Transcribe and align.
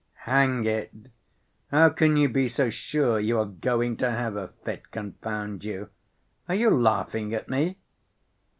"Hang 0.25 0.65
it! 0.65 0.91
How 1.69 1.89
can 1.89 2.17
you 2.17 2.27
be 2.27 2.47
so 2.47 2.71
sure 2.71 3.19
you 3.19 3.37
are 3.37 3.45
going 3.45 3.97
to 3.97 4.09
have 4.09 4.35
a 4.35 4.47
fit, 4.65 4.89
confound 4.89 5.63
you? 5.63 5.89
Are 6.49 6.55
you 6.55 6.71
laughing 6.71 7.35
at 7.35 7.47
me?" 7.49 7.77